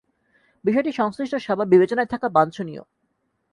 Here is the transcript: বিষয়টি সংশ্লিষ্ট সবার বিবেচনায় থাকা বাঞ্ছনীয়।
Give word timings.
বিষয়টি 0.65 0.91
সংশ্লিষ্ট 0.91 1.33
সবার 1.37 1.67
বিবেচনায় 1.67 2.11
থাকা 2.13 2.27
বাঞ্ছনীয়। 2.29 2.83